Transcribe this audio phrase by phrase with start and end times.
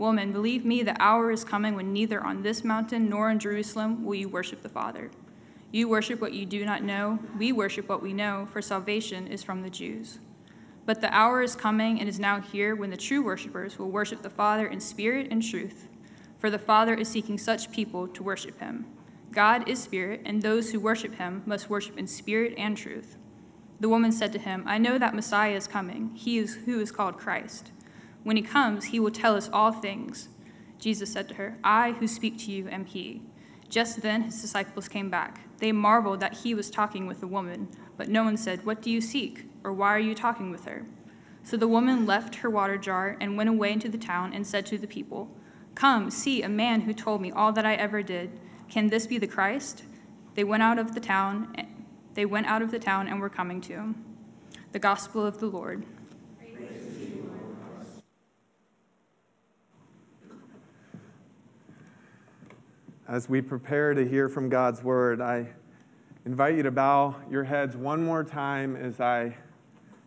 [0.00, 4.02] Woman, believe me, the hour is coming when neither on this mountain nor in Jerusalem
[4.02, 5.10] will you worship the Father.
[5.72, 9.42] You worship what you do not know, we worship what we know, for salvation is
[9.42, 10.18] from the Jews.
[10.86, 14.22] But the hour is coming and is now here when the true worshippers will worship
[14.22, 15.86] the Father in spirit and truth,
[16.38, 18.86] for the Father is seeking such people to worship him.
[19.32, 23.18] God is spirit, and those who worship him must worship in spirit and truth.
[23.78, 26.90] The woman said to him, I know that Messiah is coming, he is who is
[26.90, 27.72] called Christ.
[28.22, 30.28] When he comes, he will tell us all things.
[30.78, 33.22] Jesus said to her, I who speak to you am he.
[33.68, 35.42] Just then his disciples came back.
[35.58, 38.90] They marveled that he was talking with a woman, but no one said, What do
[38.90, 39.44] you seek?
[39.62, 40.86] or Why are you talking with her?
[41.42, 44.66] So the woman left her water jar and went away into the town and said
[44.66, 45.30] to the people,
[45.74, 48.38] Come, see a man who told me all that I ever did.
[48.68, 49.84] Can this be the Christ?
[50.34, 51.54] They went out of the town.
[52.14, 54.04] They went out of the town and were coming to him.
[54.72, 55.84] The gospel of the Lord.
[63.10, 65.48] As we prepare to hear from God's word, I
[66.24, 69.36] invite you to bow your heads one more time as I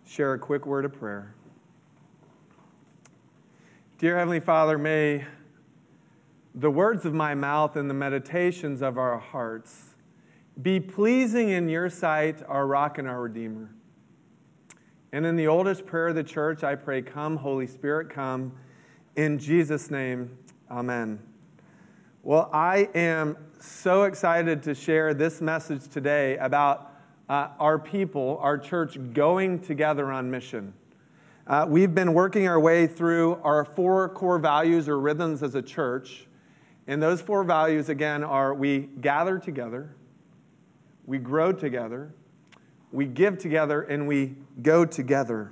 [0.07, 1.35] share a quick word of prayer.
[3.97, 5.25] Dear Heavenly Father, may
[6.55, 9.95] the words of my mouth and the meditations of our hearts
[10.61, 13.69] be pleasing in your sight, our rock and our redeemer.
[15.11, 18.53] And in the oldest prayer of the church, I pray, Come, Holy Spirit, come.
[19.17, 20.37] In Jesus' name,
[20.71, 21.32] amen.
[22.25, 26.93] Well, I am so excited to share this message today about
[27.27, 30.73] uh, our people, our church, going together on mission.
[31.45, 35.61] Uh, we've been working our way through our four core values or rhythms as a
[35.61, 36.25] church.
[36.87, 39.93] And those four values, again, are we gather together,
[41.05, 42.13] we grow together,
[42.93, 45.51] we give together, and we go together.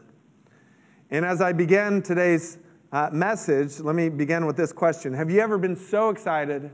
[1.10, 2.60] And as I begin today's
[2.92, 6.72] uh, message, let me begin with this question Have you ever been so excited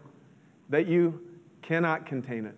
[0.70, 1.22] that you
[1.62, 2.56] cannot contain it?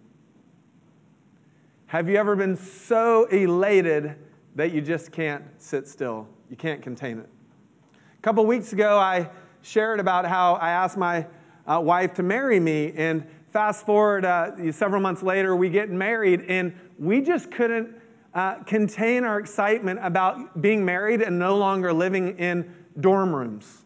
[1.87, 4.15] Have you ever been so elated
[4.55, 6.27] that you just can't sit still?
[6.49, 7.29] You can't contain it.
[8.17, 9.29] A couple weeks ago, I
[9.61, 11.27] shared about how I asked my
[11.67, 16.41] uh, wife to marry me, and fast forward uh, several months later, we get married,
[16.47, 17.95] and we just couldn't
[18.33, 23.85] uh, contain our excitement about being married and no longer living in dorm rooms.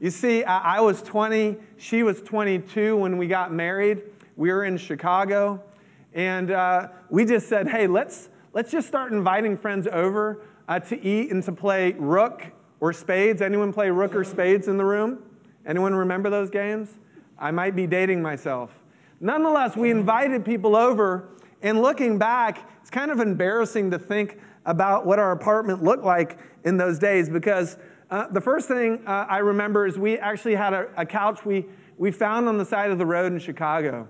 [0.00, 4.02] You see, I, I was 20, she was 22 when we got married.
[4.36, 5.62] We were in Chicago,
[6.14, 11.04] and uh, we just said, hey, let's, let's just start inviting friends over uh, to
[11.04, 12.46] eat and to play rook
[12.80, 13.42] or spades.
[13.42, 15.22] Anyone play rook or spades in the room?
[15.66, 16.98] Anyone remember those games?
[17.38, 18.78] I might be dating myself.
[19.20, 21.28] Nonetheless, we invited people over,
[21.60, 26.38] and looking back, it's kind of embarrassing to think about what our apartment looked like
[26.64, 27.76] in those days because
[28.10, 31.66] uh, the first thing uh, I remember is we actually had a, a, couch we,
[31.96, 34.08] we found on the side of the road in Chicago.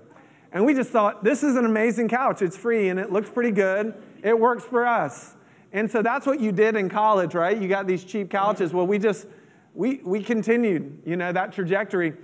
[0.52, 2.40] And we just thought, this is an amazing couch.
[2.40, 3.94] It's free and it looks pretty good.
[4.22, 5.36] It works for us.
[5.72, 7.60] And so that's what you did in college, right?
[7.60, 8.72] You got these cheap couches.
[8.72, 9.26] Well, we just,
[9.74, 12.14] we, we continued, you know, that trajectory.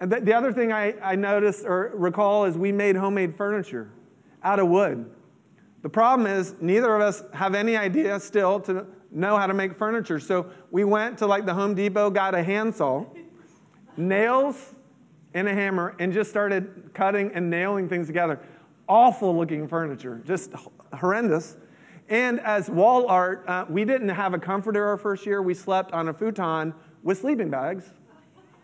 [0.00, 3.92] And the, the other thing I, I noticed or recall is we made homemade furniture
[4.42, 5.10] out of wood.
[5.82, 9.76] The problem is, neither of us have any idea still to know how to make
[9.76, 10.18] furniture.
[10.20, 13.04] So we went to like the Home Depot, got a handsaw,
[13.96, 14.74] nails,
[15.34, 18.40] and a hammer, and just started cutting and nailing things together.
[18.88, 20.52] Awful looking furniture, just
[20.92, 21.56] horrendous.
[22.08, 25.42] And as wall art, uh, we didn't have a comforter our first year.
[25.42, 27.84] We slept on a futon with sleeping bags.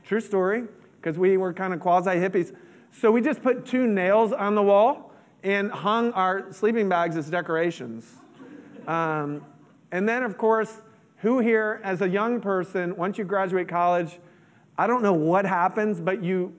[0.05, 0.65] True story,
[1.01, 2.55] because we were kind of quasi hippies.
[2.93, 5.13] So we just put two nails on the wall
[5.43, 8.09] and hung our sleeping bags as decorations.
[8.87, 9.45] Um,
[9.93, 10.81] and then, of course,
[11.19, 14.19] who here, as a young person, once you graduate college,
[14.77, 16.53] I don't know what happens, but you,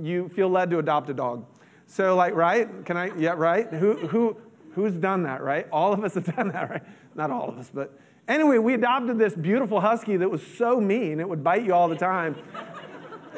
[0.00, 1.44] you feel led to adopt a dog.
[1.86, 2.86] So, like, right?
[2.86, 3.14] Can I?
[3.18, 3.66] Yeah, right?
[3.74, 4.36] Who, who,
[4.74, 5.66] who's done that, right?
[5.72, 6.82] All of us have done that, right?
[7.14, 7.98] Not all of us, but
[8.28, 11.88] anyway, we adopted this beautiful husky that was so mean, it would bite you all
[11.88, 12.36] the time.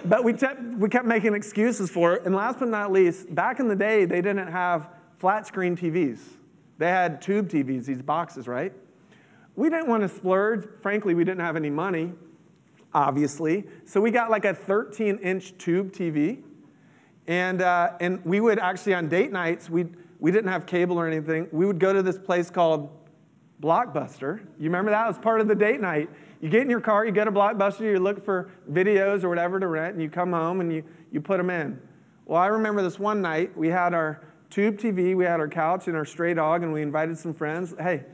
[0.05, 2.27] but we, te- we kept making excuses for it.
[2.27, 6.19] And last but not least, back in the day, they didn't have flat screen TVs.
[6.79, 8.73] They had tube TVs, these boxes, right?
[9.61, 10.65] We didn't want to splurge.
[10.81, 12.15] Frankly, we didn't have any money,
[12.95, 13.67] obviously.
[13.85, 16.43] So we got like a 13 inch tube TV.
[17.27, 19.85] And, uh, and we would actually, on date nights, we
[20.19, 21.47] we didn't have cable or anything.
[21.53, 22.91] We would go to this place called
[23.63, 24.39] Blockbuster.
[24.59, 25.05] You remember that?
[25.05, 26.09] It was part of the date night.
[26.41, 29.61] You get in your car, you go to Blockbuster, you look for videos or whatever
[29.61, 31.79] to rent, and you come home and you, you put them in.
[32.25, 35.87] Well, I remember this one night, we had our tube TV, we had our couch
[35.87, 37.75] and our stray dog, and we invited some friends.
[37.79, 38.05] Hey,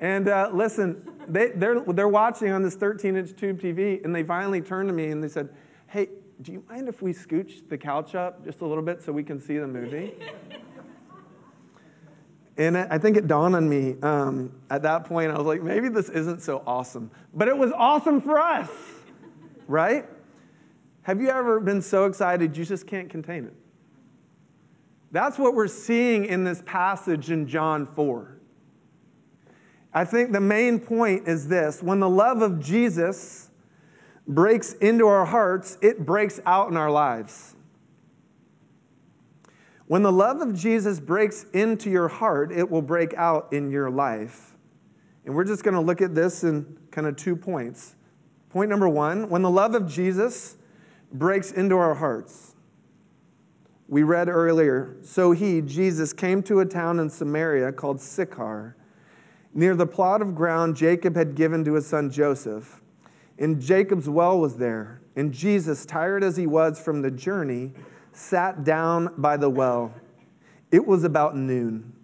[0.00, 4.22] and uh, listen, they, they're, they're watching on this 13 inch tube TV, and they
[4.22, 5.48] finally turned to me and they said,
[5.86, 6.08] Hey,
[6.42, 9.22] do you mind if we scooch the couch up just a little bit so we
[9.22, 10.14] can see the movie?
[12.58, 15.88] and I think it dawned on me um, at that point, I was like, maybe
[15.88, 17.10] this isn't so awesome.
[17.32, 18.68] But it was awesome for us,
[19.66, 20.06] right?
[21.02, 23.54] Have you ever been so excited you just can't contain it?
[25.12, 28.35] That's what we're seeing in this passage in John 4.
[29.96, 33.48] I think the main point is this when the love of Jesus
[34.28, 37.56] breaks into our hearts, it breaks out in our lives.
[39.86, 43.88] When the love of Jesus breaks into your heart, it will break out in your
[43.88, 44.58] life.
[45.24, 47.96] And we're just going to look at this in kind of two points.
[48.50, 50.56] Point number one when the love of Jesus
[51.10, 52.54] breaks into our hearts,
[53.88, 58.76] we read earlier, so he, Jesus, came to a town in Samaria called Sychar
[59.56, 62.82] near the plot of ground Jacob had given to his son Joseph.
[63.38, 65.00] And Jacob's well was there.
[65.16, 67.72] And Jesus, tired as he was from the journey,
[68.12, 69.94] sat down by the well.
[70.70, 71.94] It was about noon.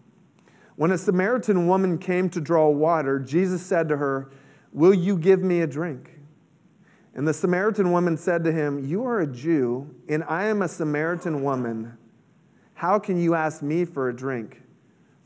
[0.77, 4.31] When a Samaritan woman came to draw water, Jesus said to her,
[4.73, 6.19] Will you give me a drink?
[7.15, 10.69] And the Samaritan woman said to him, You are a Jew, and I am a
[10.69, 11.99] Samaritan woman.
[12.73, 14.62] How can you ask me for a drink?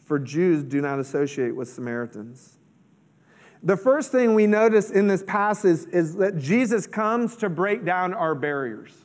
[0.06, 2.58] For Jews do not associate with Samaritans.
[3.62, 8.14] The first thing we notice in this passage is that Jesus comes to break down
[8.14, 9.04] our barriers.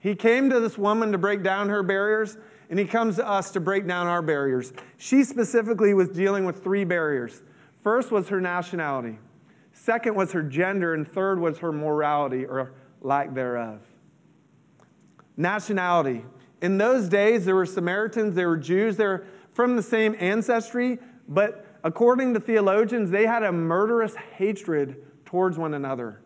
[0.00, 2.36] He came to this woman to break down her barriers,
[2.68, 4.72] and he comes to us to break down our barriers.
[4.96, 7.42] She specifically was dealing with three barriers.
[7.80, 9.18] First was her nationality,
[9.72, 13.80] second was her gender, and third was her morality or lack thereof.
[15.36, 16.24] Nationality.
[16.60, 20.98] In those days, there were Samaritans, there were Jews, they're from the same ancestry,
[21.28, 26.20] but according to theologians, they had a murderous hatred towards one another.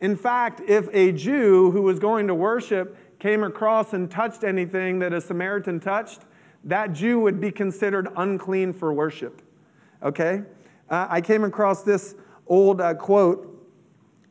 [0.00, 4.98] In fact, if a Jew who was going to worship came across and touched anything
[5.00, 6.22] that a Samaritan touched,
[6.64, 9.42] that Jew would be considered unclean for worship.
[10.02, 10.42] Okay?
[10.88, 12.14] Uh, I came across this
[12.46, 13.46] old uh, quote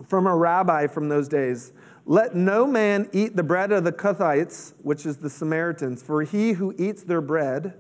[0.07, 1.71] from a rabbi from those days.
[2.09, 6.53] Let no man eat the bread of the Cuthites, which is the Samaritans, for he
[6.53, 7.75] who eats their bread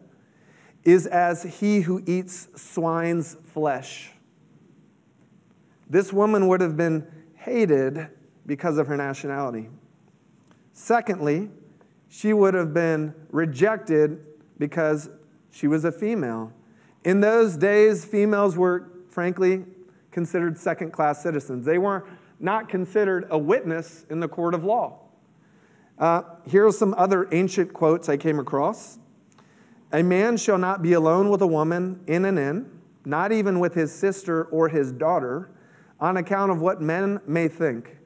[0.83, 4.11] is as he who eats swine's flesh.
[5.89, 7.07] This woman would have been
[7.37, 8.07] hated
[8.45, 9.67] because of her nationality.
[10.73, 11.49] Secondly,
[12.07, 14.23] she would have been rejected
[14.59, 15.09] because
[15.49, 16.53] she was a female.
[17.03, 19.65] In those days, females were, frankly,
[20.11, 21.65] considered second class citizens.
[21.65, 22.05] They weren't
[22.39, 24.99] not considered a witness in the court of law.
[25.97, 28.99] Uh, here are some other ancient quotes I came across.
[29.91, 32.69] A man shall not be alone with a woman in an inn,
[33.05, 35.49] not even with his sister or his daughter,
[35.99, 37.97] on account of what men may think.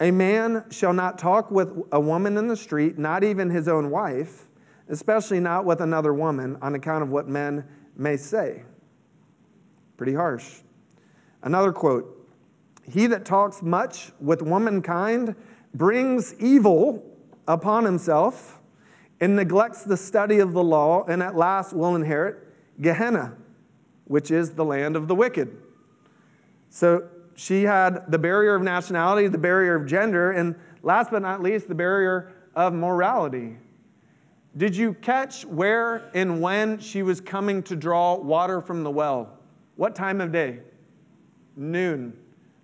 [0.00, 3.90] A man shall not talk with a woman in the street, not even his own
[3.90, 4.46] wife,
[4.88, 7.64] especially not with another woman, on account of what men
[7.96, 8.62] may say.
[9.96, 10.60] Pretty harsh.
[11.42, 12.17] Another quote
[12.90, 15.34] He that talks much with womankind
[15.74, 17.04] brings evil
[17.46, 18.60] upon himself
[19.20, 22.36] and neglects the study of the law, and at last will inherit
[22.80, 23.36] Gehenna,
[24.04, 25.56] which is the land of the wicked.
[26.70, 31.42] So she had the barrier of nationality, the barrier of gender, and last but not
[31.42, 33.56] least, the barrier of morality.
[34.56, 39.38] Did you catch where and when she was coming to draw water from the well?
[39.76, 40.60] What time of day?
[41.56, 42.16] Noon.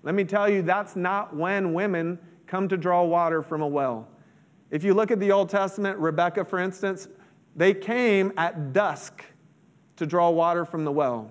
[0.05, 4.07] Let me tell you, that's not when women come to draw water from a well.
[4.71, 7.09] If you look at the Old Testament, Rebecca, for instance,
[7.57, 9.25] they came at dusk
[9.97, 11.31] to draw water from the well.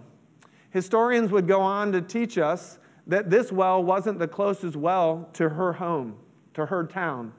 [0.71, 5.49] Historians would go on to teach us that this well wasn't the closest well to
[5.49, 6.15] her home,
[6.55, 7.31] to her town.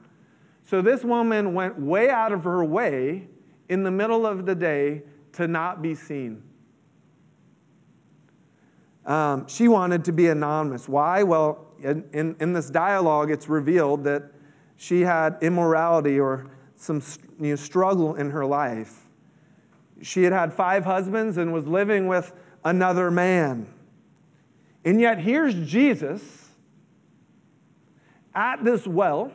[0.63, 3.27] So this woman went way out of her way
[3.67, 6.43] in the middle of the day to not be seen.
[9.05, 10.89] Um, she wanted to be anonymous.
[10.89, 11.23] Why?
[11.23, 14.23] Well, in, in, in, this dialogue, it's revealed that
[14.77, 17.01] she had immorality or some
[17.39, 19.03] you know, struggle in her life.
[20.01, 22.33] She had had five husbands and was living with
[22.63, 23.67] another man.
[24.83, 26.49] And yet, here's Jesus
[28.33, 29.31] at this well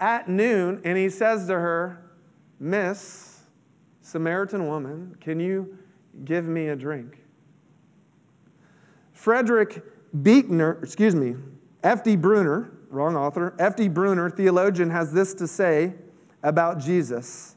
[0.00, 2.04] at noon, and he says to her,
[2.60, 3.40] Miss,
[4.00, 5.78] Samaritan woman, can you
[6.24, 7.18] give me a drink?
[9.18, 9.82] Frederick
[10.22, 11.34] Buechner, excuse me,
[11.82, 12.14] F.D.
[12.14, 13.88] Bruner, wrong author, F.D.
[13.88, 15.94] Bruner, theologian, has this to say
[16.44, 17.56] about Jesus.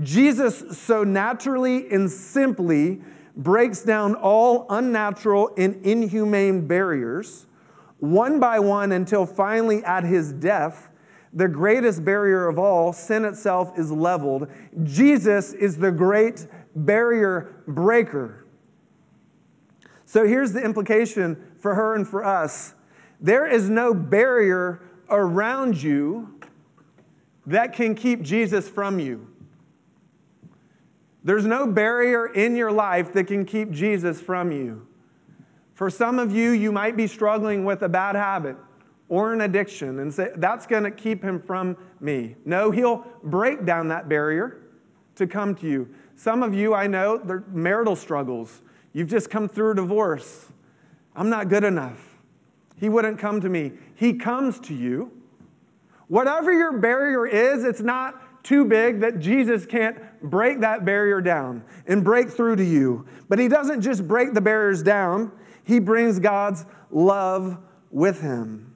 [0.00, 3.02] Jesus so naturally and simply
[3.36, 7.46] breaks down all unnatural and inhumane barriers,
[7.98, 10.88] one by one, until finally at his death,
[11.34, 14.48] the greatest barrier of all, sin itself, is leveled.
[14.84, 18.46] Jesus is the great barrier breaker.
[20.08, 22.74] So here's the implication for her and for us
[23.20, 26.40] there is no barrier around you
[27.44, 29.28] that can keep Jesus from you.
[31.24, 34.86] There's no barrier in your life that can keep Jesus from you.
[35.74, 38.56] For some of you, you might be struggling with a bad habit
[39.10, 42.36] or an addiction and say, that's going to keep him from me.
[42.46, 44.62] No, he'll break down that barrier
[45.16, 45.94] to come to you.
[46.14, 48.62] Some of you, I know, they're marital struggles.
[48.98, 50.46] You've just come through a divorce.
[51.14, 52.18] I'm not good enough.
[52.80, 53.74] He wouldn't come to me.
[53.94, 55.12] He comes to you.
[56.08, 61.62] Whatever your barrier is, it's not too big that Jesus can't break that barrier down
[61.86, 63.06] and break through to you.
[63.28, 65.30] But He doesn't just break the barriers down,
[65.62, 67.56] He brings God's love
[67.92, 68.74] with Him.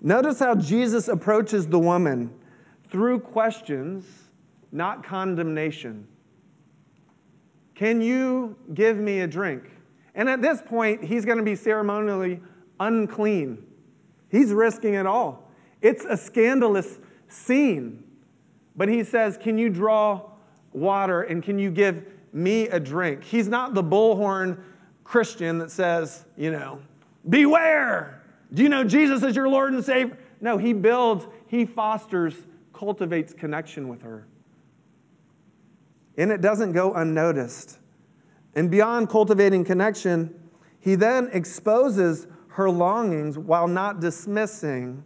[0.00, 2.32] Notice how Jesus approaches the woman
[2.88, 4.04] through questions,
[4.70, 6.06] not condemnation.
[7.76, 9.70] Can you give me a drink?
[10.14, 12.40] And at this point, he's going to be ceremonially
[12.80, 13.64] unclean.
[14.30, 15.50] He's risking it all.
[15.82, 18.02] It's a scandalous scene.
[18.76, 20.22] But he says, Can you draw
[20.72, 23.22] water and can you give me a drink?
[23.22, 24.58] He's not the bullhorn
[25.04, 26.80] Christian that says, you know,
[27.28, 28.22] beware.
[28.52, 30.18] Do you know Jesus is your Lord and Savior?
[30.40, 32.34] No, he builds, he fosters,
[32.72, 34.26] cultivates connection with her.
[36.16, 37.78] And it doesn't go unnoticed.
[38.54, 40.34] And beyond cultivating connection,
[40.80, 45.04] he then exposes her longings while not dismissing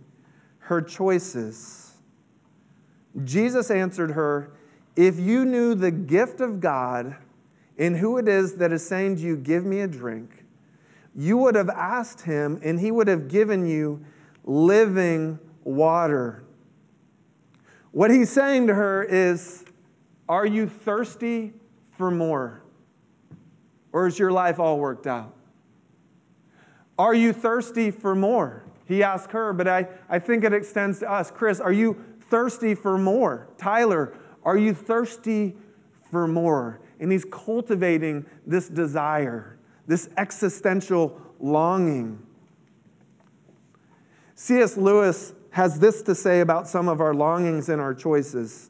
[0.58, 1.96] her choices.
[3.24, 4.52] Jesus answered her,
[4.94, 7.16] If you knew the gift of God
[7.76, 10.44] and who it is that is saying to you, Give me a drink,
[11.16, 14.04] you would have asked him, and he would have given you
[14.44, 16.44] living water.
[17.90, 19.64] What he's saying to her is,
[20.30, 21.54] Are you thirsty
[21.90, 22.62] for more?
[23.92, 25.34] Or is your life all worked out?
[26.96, 28.62] Are you thirsty for more?
[28.86, 31.32] He asked her, but I, I think it extends to us.
[31.32, 31.96] Chris, are you
[32.28, 33.48] thirsty for more?
[33.58, 35.56] Tyler, are you thirsty
[36.12, 36.80] for more?
[37.00, 39.58] And he's cultivating this desire,
[39.88, 42.24] this existential longing.
[44.36, 44.76] C.S.
[44.76, 48.69] Lewis has this to say about some of our longings and our choices.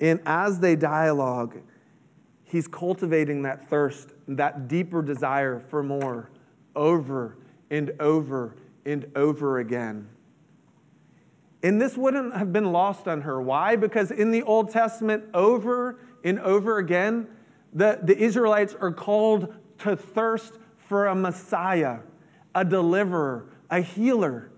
[0.00, 1.56] And as they dialogue,
[2.44, 6.30] he's cultivating that thirst, that deeper desire for more
[6.74, 7.36] over
[7.70, 10.08] and over and over again.
[11.62, 13.40] And this wouldn't have been lost on her.
[13.40, 13.76] Why?
[13.76, 17.26] Because in the Old Testament, over and over again,
[17.72, 22.00] the, the Israelites are called to thirst for a Messiah,
[22.54, 24.50] a deliverer, a healer,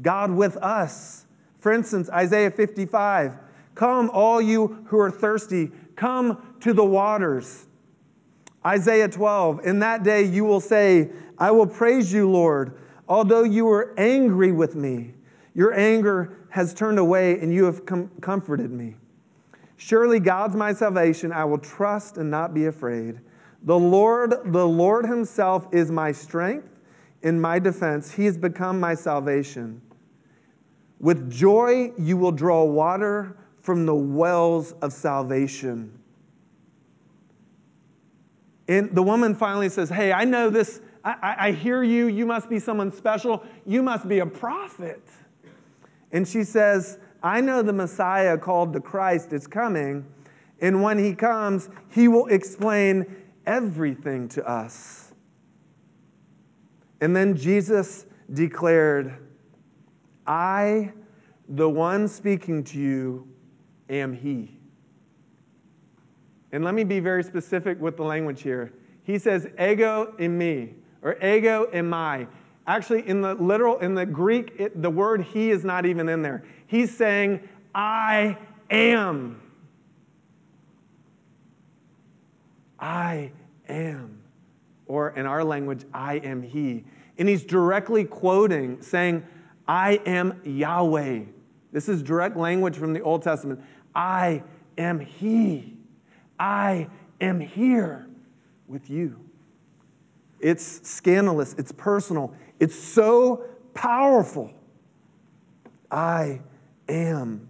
[0.00, 1.26] God with us.
[1.60, 3.38] For instance, Isaiah 55
[3.74, 7.66] Come, all you who are thirsty, come to the waters.
[8.64, 12.78] Isaiah 12 In that day you will say, I will praise you, Lord,
[13.08, 15.14] although you were angry with me.
[15.54, 18.94] Your anger has turned away, and you have com- comforted me.
[19.76, 21.32] Surely God's my salvation.
[21.32, 23.20] I will trust and not be afraid.
[23.62, 26.68] The Lord, the Lord Himself is my strength
[27.22, 28.12] in my defense.
[28.12, 29.80] He has become my salvation.
[31.00, 35.98] With joy, you will draw water from the wells of salvation.
[38.68, 40.82] And the woman finally says, Hey, I know this.
[41.02, 42.06] I, I, hear you.
[42.06, 43.42] You must be someone special.
[43.66, 45.02] You must be a prophet.
[46.12, 50.06] And she says, I know the Messiah called the Christ is coming.
[50.60, 53.06] And when he comes, he will explain
[53.46, 55.14] everything to us.
[57.00, 59.26] And then Jesus declared,
[60.26, 60.92] I,
[61.48, 63.28] the one speaking to you,
[63.94, 64.58] am He.
[66.52, 68.72] And let me be very specific with the language here.
[69.02, 72.28] He says, ego in me, or ego eimi.
[72.66, 76.22] Actually, in the literal, in the Greek, it, the word he is not even in
[76.22, 76.44] there.
[76.66, 78.38] He's saying, I
[78.70, 79.42] am.
[82.78, 83.32] I
[83.68, 84.22] am.
[84.86, 86.84] Or in our language, I am he.
[87.18, 89.26] And he's directly quoting, saying,
[89.66, 91.22] I am Yahweh.
[91.72, 93.60] This is direct language from the Old Testament.
[93.94, 94.42] I
[94.76, 95.76] am He.
[96.38, 96.88] I
[97.20, 98.08] am here
[98.66, 99.20] with you.
[100.40, 104.50] It's scandalous, it's personal, it's so powerful.
[105.90, 106.40] I
[106.88, 107.48] am.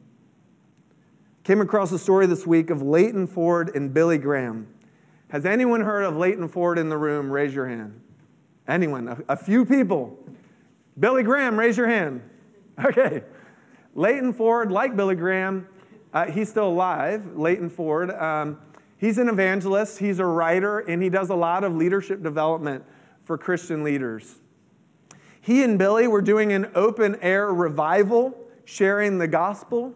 [1.45, 4.69] Came across a story this week of Leighton Ford and Billy Graham.
[5.29, 7.31] Has anyone heard of Leighton Ford in the room?
[7.31, 8.01] Raise your hand.
[8.69, 9.09] Anyone?
[9.09, 10.17] A, a few people.
[10.99, 12.23] Billy Graham, raise your hand.
[12.85, 13.23] Okay.
[13.95, 15.69] Leighton Ford, like Billy Graham,
[16.15, 18.11] uh, he's still alive, Leighton Ford.
[18.13, 18.59] Um,
[18.97, 22.85] he's an evangelist, he's a writer, and he does a lot of leadership development
[23.25, 24.37] for Christian leaders.
[25.41, 29.93] He and Billy were doing an open air revival, sharing the gospel.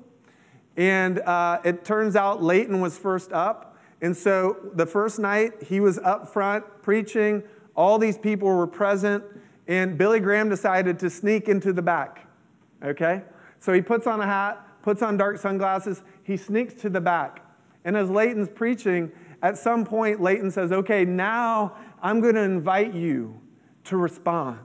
[0.77, 3.77] And uh, it turns out Leighton was first up.
[4.03, 7.43] And so the first night, he was up front preaching.
[7.75, 9.25] All these people were present.
[9.67, 12.27] And Billy Graham decided to sneak into the back.
[12.83, 13.23] Okay?
[13.59, 17.45] So he puts on a hat, puts on dark sunglasses, he sneaks to the back.
[17.85, 22.95] And as Leighton's preaching, at some point, Leighton says, Okay, now I'm going to invite
[22.95, 23.39] you
[23.85, 24.61] to respond.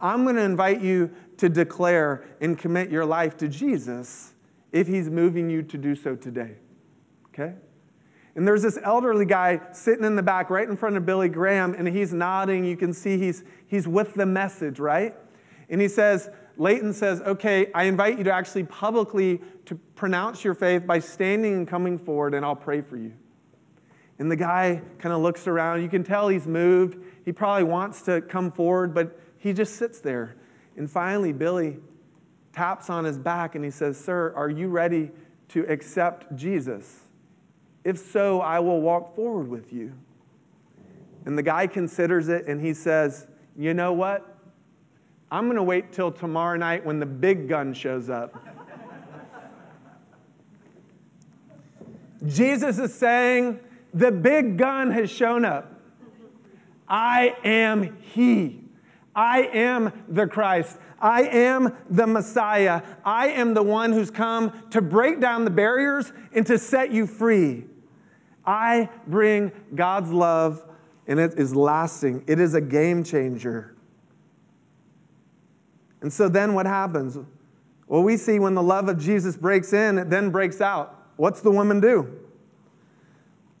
[0.00, 4.34] I'm going to invite you to declare and commit your life to Jesus
[4.72, 6.56] if he's moving you to do so today.
[7.28, 7.54] Okay?
[8.34, 11.74] And there's this elderly guy sitting in the back right in front of Billy Graham,
[11.74, 12.64] and he's nodding.
[12.64, 15.14] You can see he's, he's with the message, right?
[15.70, 20.54] And he says, Leighton says, okay, I invite you to actually publicly to pronounce your
[20.54, 23.12] faith by standing and coming forward, and I'll pray for you.
[24.18, 25.82] And the guy kind of looks around.
[25.82, 26.98] You can tell he's moved.
[27.24, 30.34] He probably wants to come forward, but he just sits there.
[30.76, 31.76] And finally, Billy
[32.52, 35.12] taps on his back and he says, Sir, are you ready
[35.50, 37.04] to accept Jesus?
[37.84, 39.92] If so, I will walk forward with you.
[41.24, 44.37] And the guy considers it and he says, You know what?
[45.30, 48.34] I'm going to wait till tomorrow night when the big gun shows up.
[52.26, 53.60] Jesus is saying,
[53.92, 55.74] The big gun has shown up.
[56.88, 58.64] I am He.
[59.14, 60.78] I am the Christ.
[61.00, 62.82] I am the Messiah.
[63.04, 67.06] I am the one who's come to break down the barriers and to set you
[67.06, 67.64] free.
[68.46, 70.64] I bring God's love,
[71.06, 72.24] and it is lasting.
[72.26, 73.76] It is a game changer.
[76.00, 77.18] And so then what happens?
[77.86, 80.94] Well, we see when the love of Jesus breaks in, it then breaks out.
[81.16, 82.18] What's the woman do?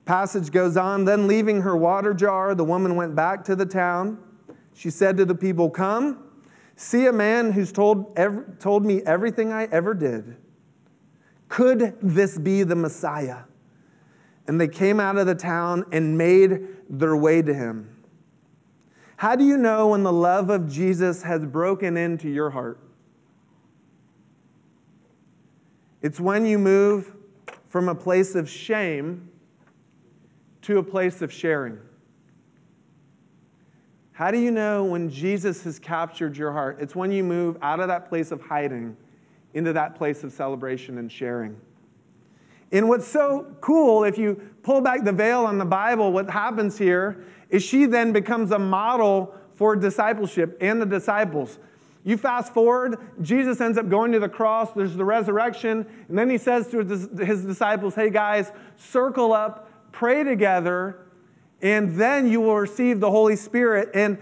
[0.04, 1.04] Passage goes on.
[1.04, 4.18] Then, leaving her water jar, the woman went back to the town.
[4.74, 6.24] She said to the people, Come,
[6.76, 10.36] see a man who's told, every, told me everything I ever did.
[11.48, 13.40] Could this be the Messiah?
[14.46, 17.97] And they came out of the town and made their way to him.
[19.18, 22.78] How do you know when the love of Jesus has broken into your heart?
[26.02, 27.16] It's when you move
[27.68, 29.28] from a place of shame
[30.62, 31.80] to a place of sharing.
[34.12, 36.78] How do you know when Jesus has captured your heart?
[36.80, 38.96] It's when you move out of that place of hiding
[39.52, 41.60] into that place of celebration and sharing.
[42.70, 46.78] And what's so cool, if you pull back the veil on the Bible, what happens
[46.78, 51.58] here is she then becomes a model for discipleship and the disciples.
[52.04, 56.30] You fast forward, Jesus ends up going to the cross, there's the resurrection, and then
[56.30, 61.00] he says to his disciples, Hey guys, circle up, pray together,
[61.60, 64.16] and then you will receive the Holy Spirit, and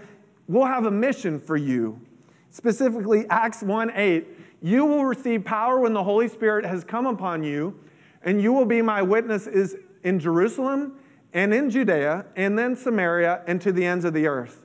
[0.47, 2.01] we'll have a mission for you.
[2.49, 4.27] Specifically, Acts 1 8.
[4.61, 7.79] You will receive power when the Holy Spirit has come upon you,
[8.23, 10.97] and you will be my witnesses in Jerusalem
[11.33, 14.61] and in Judea, and then Samaria, and to the ends of the earth.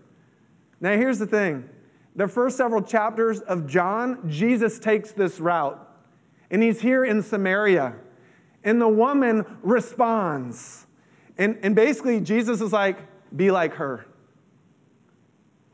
[0.80, 1.68] Now, here's the thing
[2.14, 5.88] the first several chapters of John, Jesus takes this route.
[6.50, 7.94] And he's here in Samaria.
[8.62, 10.86] And the woman responds.
[11.38, 12.98] And, and basically, Jesus is like,
[13.34, 14.06] be like her.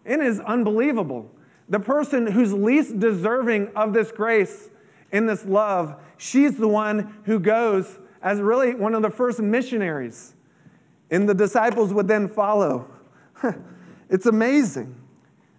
[0.04, 1.30] It is unbelievable.
[1.68, 4.70] The person who's least deserving of this grace
[5.10, 10.34] and this love, she's the one who goes as really one of the first missionaries.
[11.10, 12.88] And the disciples would then follow.
[14.10, 14.94] it's amazing.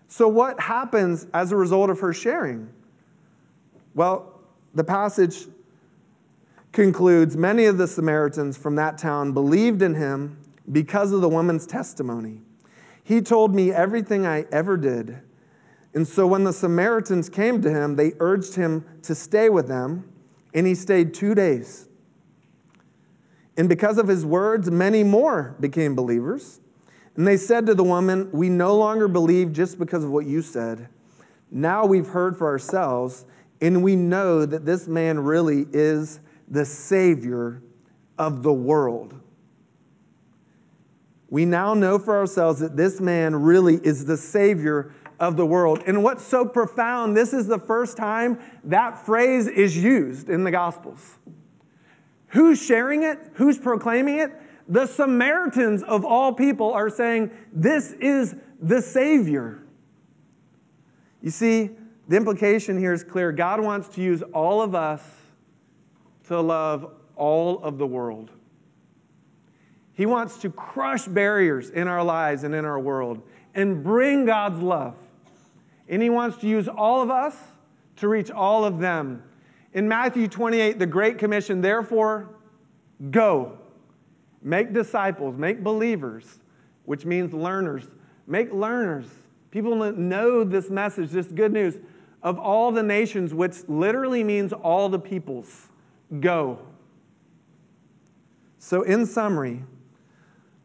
[0.07, 2.69] So, what happens as a result of her sharing?
[3.93, 4.39] Well,
[4.73, 5.45] the passage
[6.71, 10.37] concludes many of the Samaritans from that town believed in him
[10.71, 12.41] because of the woman's testimony.
[13.03, 15.19] He told me everything I ever did.
[15.93, 20.07] And so when the Samaritans came to him, they urged him to stay with them,
[20.53, 21.88] and he stayed two days.
[23.59, 26.61] And because of his words, many more became believers.
[27.17, 30.41] And they said to the woman, We no longer believe just because of what you
[30.41, 30.87] said.
[31.51, 33.25] Now we've heard for ourselves,
[33.59, 37.61] and we know that this man really is the Savior
[38.17, 39.19] of the world.
[41.29, 45.83] We now know for ourselves that this man really is the Savior of the world.
[45.85, 50.51] And what's so profound, this is the first time that phrase is used in the
[50.51, 51.17] Gospels.
[52.29, 53.19] Who's sharing it?
[53.33, 54.31] Who's proclaiming it?
[54.67, 59.63] The Samaritans of all people are saying, This is the Savior.
[61.21, 61.71] You see,
[62.07, 63.31] the implication here is clear.
[63.31, 65.01] God wants to use all of us
[66.27, 68.31] to love all of the world.
[69.93, 73.21] He wants to crush barriers in our lives and in our world
[73.53, 74.95] and bring God's love.
[75.89, 77.35] And He wants to use all of us
[77.97, 79.23] to reach all of them.
[79.73, 82.29] In Matthew 28, the Great Commission, therefore,
[83.11, 83.59] go
[84.41, 86.39] Make disciples, make believers,
[86.85, 87.85] which means learners.
[88.25, 89.07] Make learners.
[89.51, 91.79] People know this message, this good news
[92.21, 95.69] of all the nations, which literally means all the peoples.
[96.19, 96.59] Go.
[98.59, 99.63] So, in summary,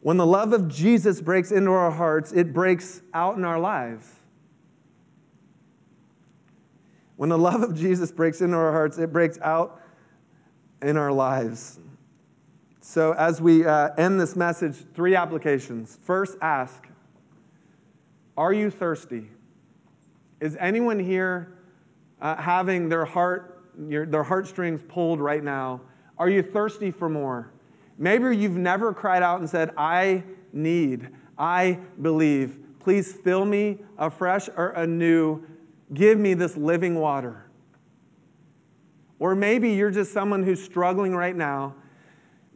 [0.01, 4.07] when the love of Jesus breaks into our hearts, it breaks out in our lives.
[7.15, 9.81] When the love of Jesus breaks into our hearts, it breaks out
[10.81, 11.79] in our lives.
[12.81, 15.97] So, as we uh, end this message, three applications.
[16.03, 16.87] First, ask
[18.37, 19.29] Are you thirsty?
[20.39, 21.57] Is anyone here
[22.21, 25.81] uh, having their heart, your, their heartstrings pulled right now?
[26.17, 27.51] Are you thirsty for more?
[27.97, 32.59] Maybe you've never cried out and said, I need, I believe.
[32.79, 35.43] Please fill me afresh or anew.
[35.93, 37.45] Give me this living water.
[39.19, 41.75] Or maybe you're just someone who's struggling right now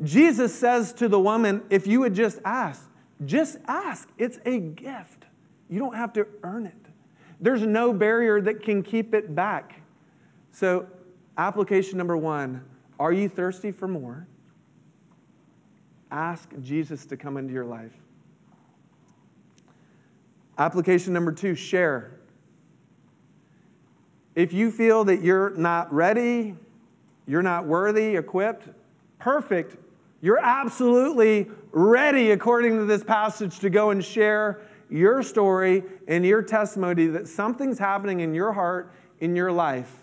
[0.02, 2.90] Jesus says to the woman, if you would just ask,
[3.26, 4.10] just ask.
[4.18, 5.26] It's a gift.
[5.70, 6.74] You don't have to earn it.
[7.42, 9.82] There's no barrier that can keep it back.
[10.52, 10.88] So,
[11.38, 12.64] application number one
[13.00, 14.28] are you thirsty for more?
[16.12, 17.94] Ask Jesus to come into your life.
[20.58, 22.19] Application number two share.
[24.40, 26.56] If you feel that you're not ready,
[27.28, 28.70] you're not worthy, equipped,
[29.20, 29.76] perfect,
[30.22, 36.42] you're absolutely ready, according to this passage, to go and share your story and your
[36.42, 39.94] testimony that something's happening in your heart, in your life,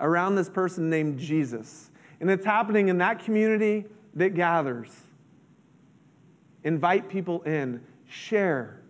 [0.00, 1.90] around this person named Jesus.
[2.18, 4.88] And it's happening in that community that gathers.
[6.64, 8.80] Invite people in, share.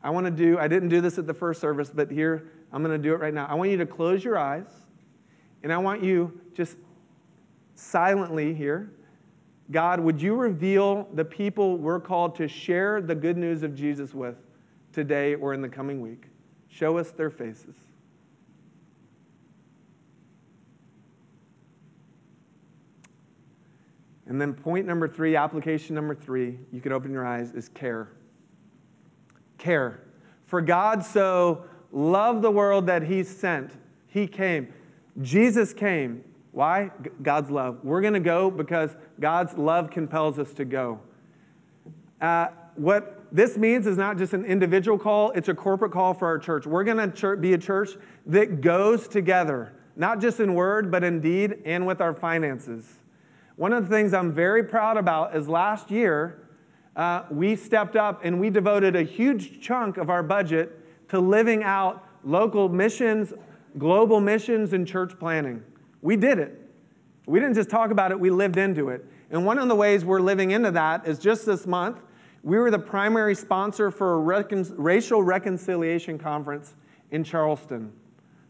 [0.00, 2.82] I want to do, I didn't do this at the first service, but here, I'm
[2.82, 3.46] going to do it right now.
[3.46, 4.66] I want you to close your eyes,
[5.62, 6.76] and I want you just
[7.74, 8.90] silently here
[9.70, 14.12] God, would you reveal the people we're called to share the good news of Jesus
[14.12, 14.36] with
[14.92, 16.26] today or in the coming week?
[16.68, 17.76] Show us their faces.
[24.26, 28.10] And then point number three, application number three, you can open your eyes, is care.
[29.58, 30.02] Care.
[30.46, 33.72] For God so loved the world that he sent,
[34.08, 34.72] he came.
[35.22, 36.24] Jesus came.
[36.52, 36.90] Why?
[37.22, 37.78] God's love.
[37.82, 41.00] We're going to go because God's love compels us to go.
[42.20, 46.26] Uh, what this means is not just an individual call, it's a corporate call for
[46.26, 46.66] our church.
[46.66, 47.90] We're going to be a church
[48.26, 53.02] that goes together, not just in word, but in deed and with our finances.
[53.56, 56.48] One of the things I'm very proud about is last year,
[56.96, 61.62] uh, we stepped up and we devoted a huge chunk of our budget to living
[61.62, 63.32] out local missions,
[63.78, 65.62] global missions, and church planting.
[66.02, 66.60] We did it.
[67.26, 69.04] We didn't just talk about it, we lived into it.
[69.30, 71.98] And one of the ways we're living into that is just this month,
[72.42, 76.74] we were the primary sponsor for a recon- racial reconciliation conference
[77.10, 77.92] in Charleston.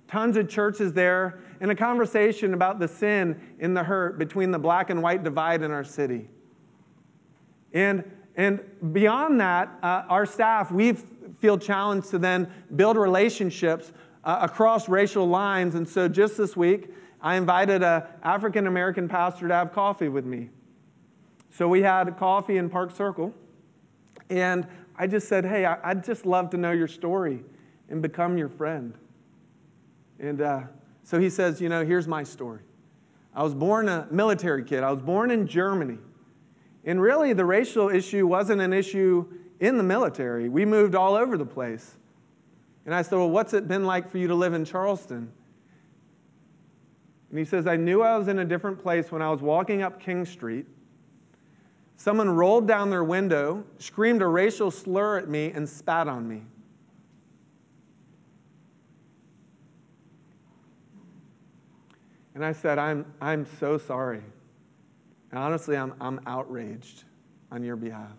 [0.08, 4.58] Tons of churches there, and a conversation about the sin and the hurt between the
[4.58, 6.28] black and white divide in our city.
[7.72, 8.04] And,
[8.36, 8.60] and
[8.92, 10.96] beyond that, uh, our staff, we
[11.38, 13.92] feel challenged to then build relationships
[14.24, 15.74] uh, across racial lines.
[15.74, 20.24] And so just this week, I invited an African American pastor to have coffee with
[20.24, 20.50] me.
[21.50, 23.32] So we had coffee in Park Circle.
[24.30, 24.66] And
[24.96, 27.44] I just said, hey, I'd just love to know your story
[27.88, 28.94] and become your friend.
[30.18, 30.62] And uh,
[31.02, 32.60] so he says, you know, here's my story.
[33.34, 34.82] I was born a military kid.
[34.82, 35.98] I was born in Germany.
[36.84, 39.26] And really, the racial issue wasn't an issue
[39.60, 40.48] in the military.
[40.48, 41.96] We moved all over the place.
[42.84, 45.32] And I said, Well, what's it been like for you to live in Charleston?
[47.30, 49.82] And he says, I knew I was in a different place when I was walking
[49.82, 50.66] up King Street
[51.96, 56.42] Someone rolled down their window, screamed a racial slur at me, and spat on me.
[62.34, 64.22] And I said, I'm, I'm so sorry.
[65.30, 67.04] And honestly, I'm, I'm outraged
[67.52, 68.16] on your behalf.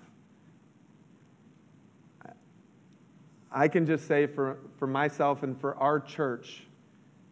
[3.55, 6.63] I can just say for, for myself and for our church,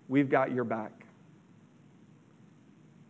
[0.07, 1.05] we've got your back.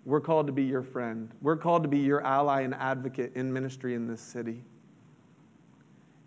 [0.04, 1.30] We're called to be your friend.
[1.40, 4.64] We're called to be your ally and advocate in ministry in this city.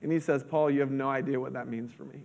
[0.01, 2.21] And he says, Paul, you have no idea what that means for me.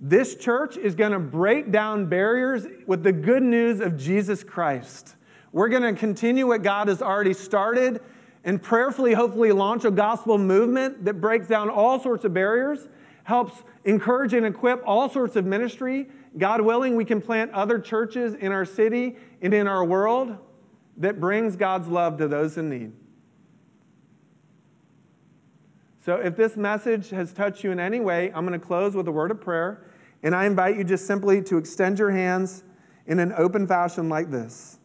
[0.00, 5.16] This church is going to break down barriers with the good news of Jesus Christ.
[5.50, 8.00] We're going to continue what God has already started
[8.44, 12.88] and prayerfully, hopefully, launch a gospel movement that breaks down all sorts of barriers,
[13.24, 18.34] helps encourage and equip all sorts of ministry God willing, we can plant other churches
[18.34, 20.38] in our city and in our world
[20.96, 22.92] that brings God's love to those in need.
[26.04, 29.06] So, if this message has touched you in any way, I'm going to close with
[29.06, 29.86] a word of prayer.
[30.24, 32.64] And I invite you just simply to extend your hands
[33.06, 34.78] in an open fashion like this.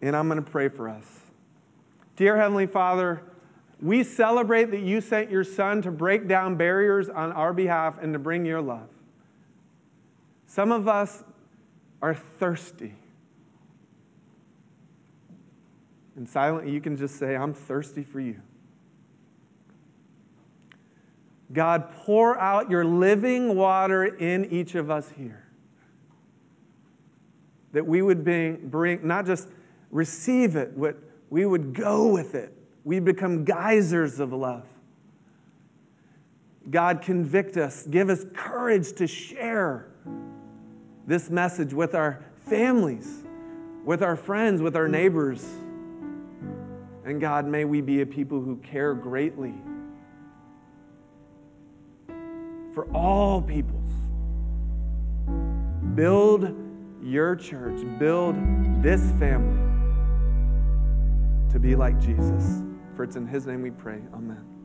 [0.00, 1.04] And I'm going to pray for us.
[2.16, 3.22] Dear Heavenly Father,
[3.80, 8.12] we celebrate that you sent your son to break down barriers on our behalf and
[8.12, 8.88] to bring your love.
[10.46, 11.22] Some of us
[12.02, 12.94] are thirsty.
[16.16, 18.40] And silently, you can just say, I'm thirsty for you.
[21.52, 25.44] God, pour out your living water in each of us here.
[27.72, 29.48] That we would bring, bring not just
[29.90, 30.96] receive it, but
[31.30, 32.54] we would go with it
[32.88, 34.64] we become geysers of love.
[36.70, 39.90] God, convict us, give us courage to share
[41.06, 43.24] this message with our families,
[43.84, 45.44] with our friends, with our neighbors.
[47.04, 49.52] And God, may we be a people who care greatly
[52.72, 53.90] for all peoples.
[55.94, 56.56] Build
[57.02, 58.34] your church, build
[58.82, 59.67] this family
[61.50, 62.62] to be like Jesus.
[62.96, 64.00] For it's in his name we pray.
[64.12, 64.57] Amen.